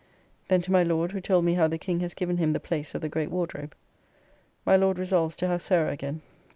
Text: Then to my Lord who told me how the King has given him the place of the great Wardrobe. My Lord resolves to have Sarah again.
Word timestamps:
Then 0.47 0.63
to 0.63 0.71
my 0.71 0.81
Lord 0.81 1.11
who 1.11 1.21
told 1.21 1.45
me 1.45 1.53
how 1.53 1.67
the 1.67 1.77
King 1.77 1.99
has 1.99 2.15
given 2.15 2.37
him 2.37 2.49
the 2.49 2.59
place 2.59 2.95
of 2.95 3.01
the 3.01 3.07
great 3.07 3.29
Wardrobe. 3.29 3.75
My 4.65 4.75
Lord 4.75 4.97
resolves 4.97 5.35
to 5.35 5.47
have 5.47 5.61
Sarah 5.61 5.91
again. 5.91 6.23